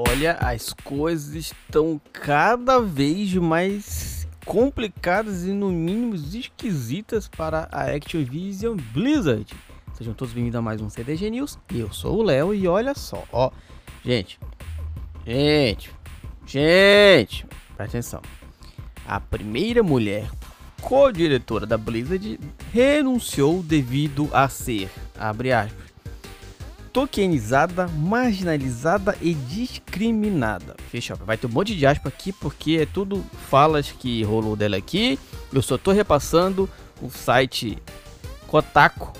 Olha, 0.00 0.34
as 0.34 0.72
coisas 0.72 1.34
estão 1.34 2.00
cada 2.12 2.80
vez 2.80 3.34
mais 3.34 4.28
complicadas 4.46 5.42
e 5.42 5.50
no 5.50 5.72
mínimo 5.72 6.14
esquisitas 6.14 7.26
para 7.26 7.68
a 7.72 7.90
Activision 7.90 8.76
Blizzard. 8.92 9.52
Sejam 9.94 10.14
todos 10.14 10.32
bem-vindos 10.32 10.56
a 10.56 10.62
mais 10.62 10.80
um 10.80 10.88
CDG 10.88 11.28
News. 11.30 11.58
Eu 11.74 11.92
sou 11.92 12.20
o 12.20 12.22
Léo 12.22 12.54
e 12.54 12.68
olha 12.68 12.94
só, 12.94 13.24
ó, 13.32 13.50
gente, 14.04 14.38
gente, 15.26 15.90
gente, 16.46 17.44
presta 17.74 17.96
atenção. 17.96 18.22
A 19.04 19.18
primeira 19.18 19.82
mulher 19.82 20.30
co-diretora 20.80 21.66
da 21.66 21.76
Blizzard 21.76 22.38
renunciou 22.72 23.64
devido 23.64 24.30
a 24.32 24.48
ser, 24.48 24.88
abre 25.18 25.50
aspas, 25.50 25.87
tokenizada, 26.98 27.86
marginalizada 27.86 29.16
e 29.22 29.32
discriminada. 29.32 30.74
Fecha. 30.90 31.14
Vai 31.14 31.36
ter 31.36 31.46
um 31.46 31.50
monte 31.50 31.76
de 31.76 31.86
aspas 31.86 32.12
aqui 32.12 32.32
porque 32.32 32.78
é 32.82 32.86
tudo 32.86 33.24
falas 33.48 33.92
que 33.92 34.24
rolou 34.24 34.56
dela 34.56 34.76
aqui. 34.76 35.16
Eu 35.52 35.62
só 35.62 35.78
tô 35.78 35.92
repassando 35.92 36.68
o 37.00 37.08
site 37.08 37.78
Kotaku 38.48 39.12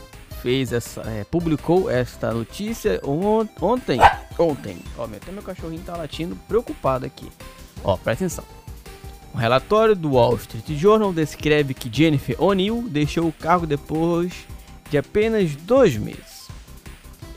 fez 0.43 0.73
essa, 0.73 1.03
é, 1.03 1.23
publicou 1.23 1.89
esta 1.89 2.33
notícia 2.33 3.01
on, 3.05 3.47
ontem. 3.61 4.01
Ontem. 4.37 4.79
Ó, 4.97 5.05
até 5.05 5.31
meu 5.31 5.43
cachorrinho 5.45 5.83
tá 5.83 5.97
latindo 5.97 6.35
preocupado 6.49 7.07
aqui. 7.07 7.31
Ó, 7.85 7.97
presta 7.97 8.25
atenção. 8.25 8.45
Um 9.33 9.39
relatório 9.39 9.95
do 9.95 10.15
Wall 10.15 10.35
Street 10.35 10.77
Journal 10.77 11.13
descreve 11.13 11.75
que 11.75 11.89
Jennifer 11.93 12.43
O'Neill 12.43 12.83
deixou 12.89 13.29
o 13.29 13.33
cargo 13.33 13.69
depois 13.69 14.33
de 14.91 14.99
apenas 14.99 15.55
dois 15.55 15.97
meses. 15.97 16.28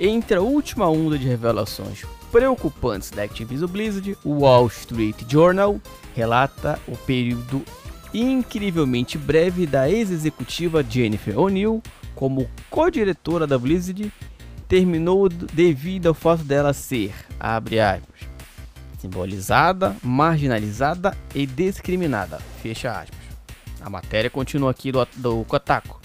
Entre 0.04 0.36
a 0.36 0.42
última 0.42 0.90
onda 0.90 1.16
de 1.16 1.28
revelações 1.28 2.04
preocupantes 2.32 3.12
da 3.12 3.22
Activision 3.22 3.70
Blizzard, 3.70 4.18
o 4.26 4.40
Wall 4.40 4.66
Street 4.66 5.16
Journal 5.30 5.80
relata 6.16 6.80
o 6.88 6.98
período 6.98 7.64
incrivelmente 8.12 9.16
breve 9.16 9.68
da 9.68 9.88
ex-executiva 9.88 10.84
Jennifer 10.84 11.38
O'Neill 11.38 11.84
como 12.16 12.50
co-diretora 12.68 13.46
da 13.46 13.60
Blizzard 13.60 14.12
terminou 14.68 15.30
devido 15.30 16.08
ao 16.08 16.16
fato 16.16 16.44
dela 16.44 16.74
ser, 16.74 17.14
abre 17.40 17.80
aspas, 17.80 18.22
simbolizada, 18.98 19.96
marginalizada 20.02 21.16
e 21.36 21.46
discriminada, 21.46 22.40
fecha 22.64 22.90
aspas. 22.90 23.20
A 23.80 23.88
matéria 23.88 24.32
continua 24.32 24.72
aqui 24.72 24.92
do, 24.92 25.08
do 25.18 25.46
Kotaku. 25.46 26.02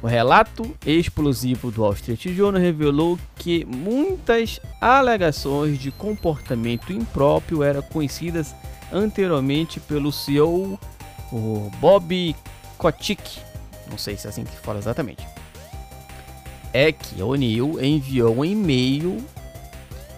O 0.00 0.06
relato 0.06 0.76
explosivo 0.86 1.72
do 1.72 1.82
Wall 1.82 1.94
Street 1.94 2.28
Journal 2.28 2.62
revelou 2.62 3.18
que 3.34 3.64
muitas 3.64 4.60
alegações 4.80 5.78
de 5.78 5.90
comportamento 5.90 6.92
impróprio 6.92 7.64
eram 7.64 7.82
conhecidas 7.82 8.54
anteriormente 8.92 9.80
pelo 9.80 10.12
CEO 10.12 10.78
Bob 11.80 12.36
Kotick, 12.78 13.40
não 13.90 13.98
sei 13.98 14.16
se 14.16 14.26
é 14.26 14.30
assim 14.30 14.44
que 14.44 14.56
fala 14.58 14.78
exatamente. 14.78 15.26
É 16.72 16.92
que 16.92 17.20
O'Neill 17.20 17.82
enviou 17.82 18.36
um 18.36 18.44
e-mail 18.44 19.18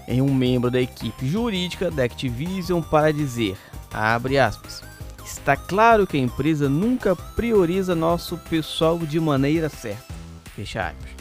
em 0.06 0.20
um 0.20 0.34
membro 0.34 0.70
da 0.70 0.80
equipe 0.80 1.26
jurídica 1.26 1.90
da 1.90 2.04
Activision 2.04 2.82
para 2.82 3.12
dizer, 3.12 3.56
abre 3.92 4.38
aspas, 4.38 4.82
Está 5.30 5.56
claro 5.56 6.06
que 6.08 6.16
a 6.16 6.20
empresa 6.20 6.68
nunca 6.68 7.14
prioriza 7.14 7.94
nosso 7.94 8.36
pessoal 8.36 8.98
de 8.98 9.20
maneira 9.20 9.68
certa. 9.68 10.12
Fecha 10.56 10.88
aspas. 10.88 11.12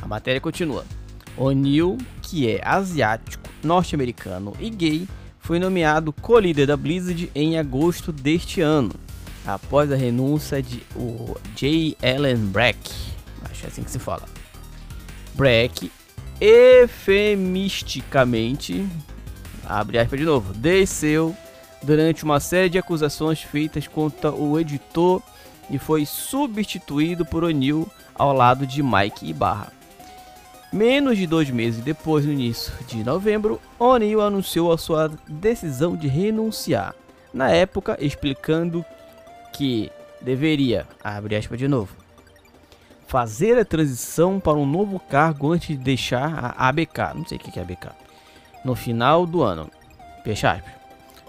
A 0.00 0.08
matéria 0.08 0.40
continua. 0.40 0.86
O'Neill, 1.36 1.98
que 2.22 2.50
é 2.50 2.62
asiático, 2.64 3.46
norte-americano 3.62 4.56
e 4.58 4.70
gay, 4.70 5.06
foi 5.38 5.58
nomeado 5.58 6.14
co-líder 6.14 6.66
da 6.66 6.78
Blizzard 6.78 7.30
em 7.34 7.58
agosto 7.58 8.10
deste 8.10 8.62
ano, 8.62 8.94
após 9.46 9.92
a 9.92 9.96
renúncia 9.96 10.62
de 10.62 10.82
o 10.96 11.36
J. 11.54 11.94
Allen 12.02 12.38
Brack. 12.46 12.90
Acho 13.50 13.66
é 13.66 13.68
assim 13.68 13.82
que 13.82 13.90
se 13.90 13.98
fala. 13.98 14.26
Brack, 15.34 15.92
efemisticamente, 16.40 18.88
abre 19.66 19.98
aspas 19.98 20.18
de 20.18 20.24
novo, 20.24 20.54
desceu 20.54 21.36
durante 21.82 22.24
uma 22.24 22.40
série 22.40 22.68
de 22.68 22.78
acusações 22.78 23.42
feitas 23.42 23.86
contra 23.86 24.30
o 24.30 24.58
editor 24.58 25.22
e 25.68 25.78
foi 25.78 26.04
substituído 26.04 27.24
por 27.24 27.44
O'Neill 27.44 27.88
ao 28.14 28.32
lado 28.32 28.66
de 28.66 28.82
Mike 28.82 29.28
Ibarra. 29.28 29.72
Menos 30.72 31.16
de 31.16 31.26
dois 31.26 31.50
meses 31.50 31.82
depois, 31.82 32.24
no 32.24 32.32
início 32.32 32.72
de 32.86 33.02
novembro, 33.02 33.60
O'Neill 33.78 34.20
anunciou 34.20 34.72
a 34.72 34.78
sua 34.78 35.10
decisão 35.26 35.96
de 35.96 36.06
renunciar, 36.06 36.94
na 37.34 37.50
época 37.50 37.96
explicando 38.00 38.84
que 39.52 39.90
deveria, 40.20 40.86
abre 41.02 41.34
aspas 41.34 41.58
de 41.58 41.66
novo, 41.66 41.96
fazer 43.06 43.58
a 43.58 43.64
transição 43.64 44.38
para 44.38 44.56
um 44.56 44.66
novo 44.66 45.00
cargo 45.00 45.52
antes 45.52 45.68
de 45.68 45.76
deixar 45.76 46.54
a 46.56 46.68
ABK, 46.68 46.98
não 47.16 47.26
sei 47.26 47.38
o 47.38 47.40
que 47.40 47.58
é 47.58 47.62
ABK, 47.62 47.88
no 48.64 48.76
final 48.76 49.26
do 49.26 49.42
ano, 49.42 49.68
fecha 50.22 50.52
aspas. 50.52 50.79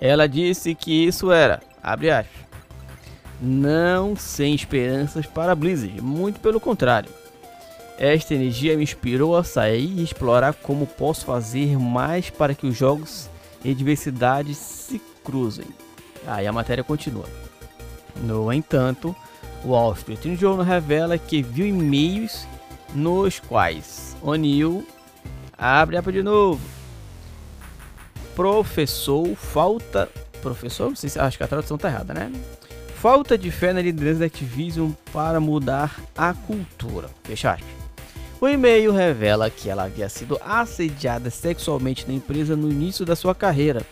Ela 0.01 0.27
disse 0.27 0.73
que 0.73 1.05
isso 1.05 1.31
era, 1.31 1.61
abre 1.81 2.09
aspas, 2.09 2.41
não 3.39 4.15
sem 4.15 4.55
esperanças 4.55 5.27
para 5.27 5.53
Blizzard, 5.53 6.01
muito 6.01 6.39
pelo 6.39 6.59
contrário. 6.59 7.11
Esta 7.99 8.33
energia 8.33 8.75
me 8.75 8.81
inspirou 8.81 9.37
a 9.37 9.43
sair 9.43 9.99
e 9.99 10.03
explorar 10.03 10.55
como 10.55 10.87
posso 10.87 11.23
fazer 11.23 11.77
mais 11.77 12.31
para 12.31 12.55
que 12.55 12.65
os 12.65 12.75
jogos 12.75 13.29
e 13.63 13.75
diversidade 13.75 14.55
se 14.55 14.99
cruzem. 15.23 15.67
Aí 16.25 16.47
a 16.47 16.51
matéria 16.51 16.83
continua. 16.83 17.25
No 18.23 18.51
entanto, 18.51 19.15
o 19.63 19.69
Wall 19.69 19.93
Street 19.93 20.35
Journal 20.35 20.65
revela 20.65 21.15
que 21.15 21.43
viu 21.43 21.67
e-mails 21.67 22.47
nos 22.95 23.39
quais 23.39 24.17
O'Neill 24.23 24.83
abre 25.55 25.95
a 25.95 26.01
de 26.01 26.23
novo 26.23 26.70
professor 28.35 29.35
falta. 29.35 30.09
Professor? 30.41 30.95
Se 30.97 31.19
acho 31.19 31.37
que 31.37 31.43
a 31.43 31.47
tradução 31.47 31.77
tá 31.77 31.87
errada, 31.87 32.13
né? 32.13 32.31
Falta 32.95 33.37
de 33.37 33.49
fé 33.49 33.73
na 33.73 33.81
liderança 33.81 34.19
da 34.19 34.25
Activision 34.25 34.91
para 35.11 35.39
mudar 35.39 35.99
a 36.15 36.33
cultura. 36.33 37.09
Fecha 37.23 37.53
aspas. 37.53 37.69
O 38.39 38.47
e-mail 38.47 38.91
revela 38.91 39.49
que 39.49 39.69
ela 39.69 39.83
havia 39.83 40.09
sido 40.09 40.39
assediada 40.43 41.29
sexualmente 41.29 42.07
na 42.07 42.13
empresa 42.13 42.55
no 42.55 42.71
início 42.71 43.05
da 43.05 43.15
sua 43.15 43.35
carreira. 43.35 43.85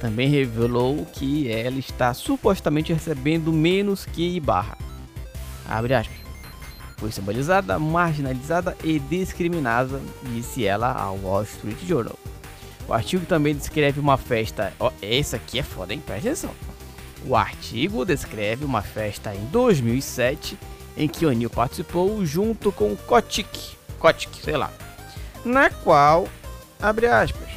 Também 0.00 0.28
revelou 0.28 1.06
que 1.12 1.50
ela 1.50 1.78
está 1.78 2.12
supostamente 2.12 2.92
recebendo 2.92 3.52
menos 3.52 4.04
que. 4.04 4.42
Abre 5.66 5.94
aspas. 5.94 6.16
Foi 6.98 7.10
simbolizada, 7.10 7.78
marginalizada 7.78 8.76
e 8.82 8.98
discriminada, 8.98 10.00
disse 10.24 10.64
ela 10.64 10.92
ao 10.92 11.16
Wall 11.16 11.42
Street 11.42 11.78
Journal. 11.86 12.18
O 12.88 12.92
artigo 12.92 13.26
também 13.26 13.54
descreve 13.54 13.98
uma 13.98 14.16
festa. 14.16 14.72
Ó, 14.78 14.92
essa 15.02 15.36
aqui 15.36 15.58
é 15.58 15.62
foda, 15.62 15.92
hein? 15.92 16.02
Presta 16.04 16.28
atenção. 16.28 16.50
O 17.26 17.34
artigo 17.34 18.04
descreve 18.04 18.64
uma 18.64 18.82
festa 18.82 19.34
em 19.34 19.44
2007 19.46 20.56
em 20.96 21.08
que 21.08 21.26
O'Neill 21.26 21.50
participou 21.50 22.24
junto 22.24 22.72
com 22.72 22.96
Kotick, 22.96 23.76
Kotick, 23.98 24.40
sei 24.42 24.56
lá, 24.56 24.70
na 25.44 25.68
qual, 25.68 26.26
abre 26.80 27.06
aspas, 27.06 27.48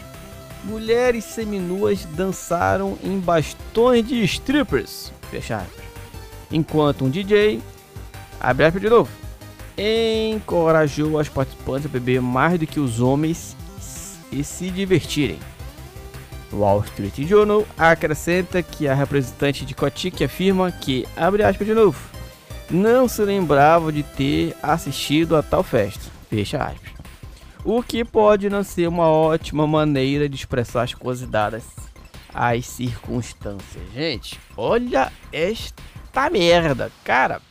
mulheres 0.63 1.23
seminuas 1.23 2.03
dançaram 2.05 2.97
em 3.03 3.17
bastões 3.19 4.05
de 4.05 4.21
strippers, 4.23 5.13
fecha 5.31 5.57
aspas, 5.57 5.85
enquanto 6.51 7.05
um 7.05 7.09
DJ, 7.09 7.61
abre 8.39 8.65
aspas 8.65 8.81
de 8.81 8.89
novo, 8.89 9.09
encorajou 9.77 11.17
as 11.17 11.29
participantes 11.29 11.85
a 11.85 11.89
beber 11.89 12.21
mais 12.21 12.59
do 12.59 12.67
que 12.67 12.79
os 12.79 12.99
homens 12.99 13.55
e 14.31 14.43
se 14.43 14.69
divertirem. 14.69 15.39
O 16.51 16.57
Wall 16.57 16.83
Street 16.83 17.27
Journal 17.27 17.65
acrescenta 17.77 18.63
que 18.63 18.87
a 18.87 18.93
representante 18.93 19.65
de 19.65 19.75
Kotick 19.75 20.23
afirma 20.23 20.71
que, 20.71 21.07
abre 21.15 21.43
aspas 21.43 21.67
de 21.67 21.73
novo, 21.73 21.99
não 22.69 23.07
se 23.07 23.23
lembrava 23.23 23.91
de 23.91 24.03
ter 24.03 24.55
assistido 24.61 25.35
a 25.35 25.43
tal 25.43 25.63
festa, 25.63 26.05
fecha 26.29 26.57
aspas. 26.57 26.91
O 27.63 27.83
que 27.83 28.03
pode 28.05 28.49
não 28.49 28.63
ser 28.63 28.87
uma 28.87 29.09
ótima 29.09 29.67
maneira 29.67 30.29
de 30.29 30.35
expressar 30.35 30.83
as 30.83 30.93
coisas 30.93 31.27
dadas 31.27 31.63
às 32.33 32.65
circunstâncias. 32.65 33.83
Gente, 33.93 34.39
olha 34.55 35.11
esta 35.31 36.29
merda, 36.31 36.91
cara. 37.03 37.41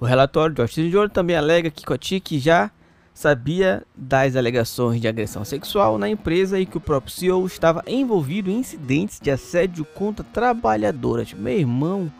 O 0.00 0.04
relatório 0.04 0.54
Wall 0.56 0.66
Street 0.66 0.92
Journal 0.92 1.08
também 1.08 1.34
alega 1.34 1.70
que 1.70 1.84
Kotick 1.84 2.38
já 2.38 2.70
sabia 3.18 3.82
das 3.96 4.36
alegações 4.36 5.00
de 5.00 5.08
agressão 5.08 5.44
sexual 5.44 5.98
na 5.98 6.08
empresa 6.08 6.56
e 6.60 6.64
que 6.64 6.76
o 6.76 6.80
próprio 6.80 7.12
CEO 7.12 7.44
estava 7.48 7.82
envolvido 7.84 8.48
em 8.48 8.60
incidentes 8.60 9.18
de 9.20 9.28
assédio 9.28 9.84
contra 9.84 10.24
trabalhadoras. 10.24 11.32
Meu 11.32 11.58
irmão, 11.58 12.12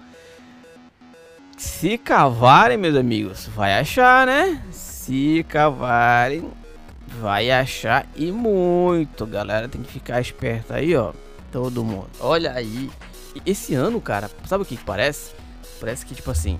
se 1.56 1.96
cavarem, 1.98 2.76
meus 2.76 2.96
amigos, 2.96 3.46
vai 3.46 3.78
achar, 3.78 4.26
né? 4.26 4.60
Se 4.72 5.46
cavarem, 5.48 6.50
vai 7.20 7.48
achar 7.48 8.04
e 8.16 8.32
muito, 8.32 9.24
galera. 9.24 9.68
Tem 9.68 9.82
que 9.82 9.92
ficar 9.92 10.20
esperto 10.20 10.74
aí, 10.74 10.96
ó. 10.96 11.12
Todo 11.52 11.84
mundo. 11.84 12.10
Olha 12.18 12.54
aí. 12.54 12.90
Esse 13.46 13.72
ano, 13.72 14.00
cara, 14.00 14.28
sabe 14.46 14.64
o 14.64 14.66
que, 14.66 14.76
que 14.76 14.84
parece? 14.84 15.32
Parece 15.78 16.04
que, 16.04 16.16
tipo 16.16 16.28
assim, 16.32 16.58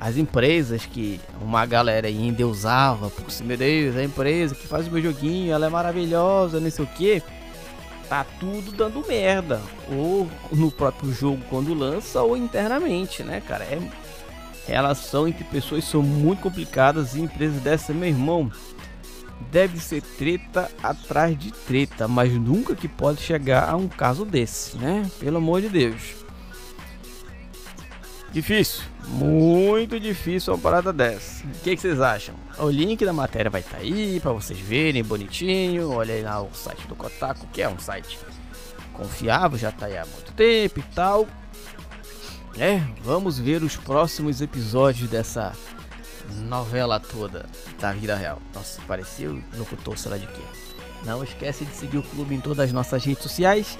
as 0.00 0.16
empresas 0.16 0.86
que 0.86 1.20
uma 1.40 1.66
galera 1.66 2.06
aí 2.06 2.26
endeusava, 2.26 3.10
por 3.10 3.26
meu 3.44 3.56
Deus, 3.56 3.96
a 3.96 4.04
empresa 4.04 4.54
que 4.54 4.66
faz 4.66 4.86
o 4.86 4.90
meu 4.90 5.02
joguinho, 5.02 5.52
ela 5.52 5.66
é 5.66 5.68
maravilhosa, 5.68 6.60
não 6.60 6.70
sei 6.70 6.84
o 6.84 6.88
que, 6.88 7.22
tá 8.08 8.24
tudo 8.38 8.72
dando 8.72 9.06
merda. 9.06 9.60
Ou 9.90 10.28
no 10.52 10.70
próprio 10.70 11.12
jogo 11.12 11.42
quando 11.50 11.74
lança, 11.74 12.22
ou 12.22 12.36
internamente, 12.36 13.22
né, 13.22 13.40
cara? 13.40 13.64
É 13.64 13.78
relação 14.68 15.26
entre 15.26 15.44
pessoas 15.44 15.84
são 15.84 16.02
muito 16.02 16.42
complicadas 16.42 17.14
e 17.14 17.20
empresas 17.20 17.60
dessa, 17.62 17.92
meu 17.94 18.08
irmão, 18.08 18.52
deve 19.50 19.80
ser 19.80 20.02
treta 20.02 20.70
atrás 20.82 21.38
de 21.38 21.50
treta, 21.50 22.06
mas 22.06 22.32
nunca 22.32 22.76
que 22.76 22.86
pode 22.86 23.22
chegar 23.22 23.68
a 23.68 23.76
um 23.76 23.88
caso 23.88 24.24
desse, 24.24 24.76
né? 24.76 25.10
Pelo 25.18 25.38
amor 25.38 25.62
de 25.62 25.70
Deus. 25.70 26.27
Difícil, 28.32 28.82
muito 29.06 29.98
difícil 29.98 30.52
uma 30.52 30.60
parada 30.60 30.92
dessa. 30.92 31.44
O 31.46 31.50
que, 31.62 31.74
que, 31.74 31.80
vocês 31.80 32.00
acham? 32.00 32.34
O 32.58 32.68
link 32.68 33.02
da 33.04 33.12
matéria 33.12 33.50
vai 33.50 33.62
estar 33.62 33.78
tá 33.78 33.82
aí 33.82 34.20
para 34.20 34.32
vocês 34.32 34.58
verem 34.58 35.02
bonitinho. 35.02 35.90
Olha 35.90 36.14
aí 36.14 36.22
lá 36.22 36.42
o 36.42 36.52
site 36.52 36.86
do 36.86 36.94
Kotaku, 36.94 37.46
que 37.52 37.62
é 37.62 37.68
um 37.68 37.78
site 37.78 38.18
confiável, 38.92 39.56
já 39.56 39.72
tá 39.72 39.86
aí 39.86 39.96
há 39.96 40.04
muito 40.04 40.32
tempo 40.32 40.78
e 40.78 40.82
tal. 40.94 41.26
É, 42.58 42.82
vamos 43.02 43.38
ver 43.38 43.62
os 43.62 43.76
próximos 43.76 44.42
episódios 44.42 45.08
dessa 45.08 45.52
novela 46.48 47.00
toda 47.00 47.46
da 47.80 47.92
vida 47.92 48.14
real. 48.14 48.42
Nossa, 48.54 48.80
parecia 48.86 49.30
o 49.30 49.42
locutor, 49.56 49.96
sei 49.96 50.10
lá 50.10 50.18
de 50.18 50.26
quê. 50.26 50.42
Não 51.04 51.22
esquece 51.22 51.64
de 51.64 51.74
seguir 51.74 51.98
o 51.98 52.02
clube 52.02 52.34
em 52.34 52.40
todas 52.40 52.58
as 52.58 52.72
nossas 52.72 53.04
redes 53.04 53.22
sociais. 53.22 53.78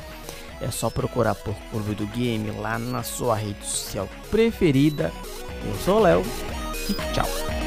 É 0.60 0.70
só 0.70 0.90
procurar 0.90 1.34
por 1.34 1.54
Clube 1.70 1.94
do 1.94 2.06
Game 2.06 2.50
lá 2.52 2.78
na 2.78 3.02
sua 3.02 3.36
rede 3.36 3.64
social 3.64 4.08
preferida. 4.30 5.12
Eu 5.64 5.74
sou 5.84 5.98
o 5.98 6.02
Léo 6.02 6.22
e 6.88 6.94
tchau. 7.12 7.57